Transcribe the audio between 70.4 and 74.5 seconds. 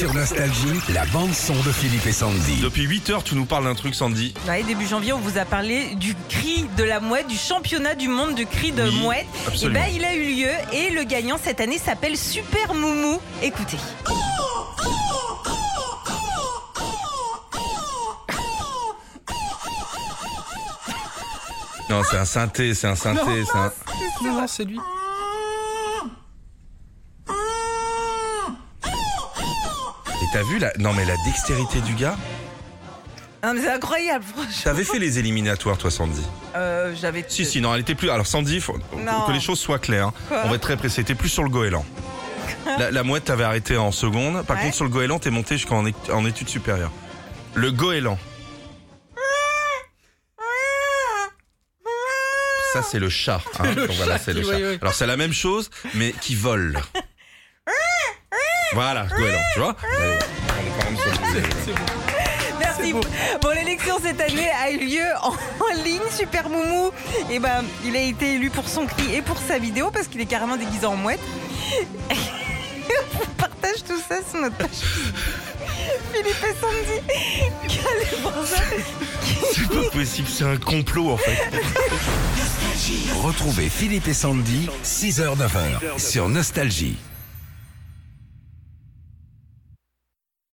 déguisé en mouette. On partage tout ça sur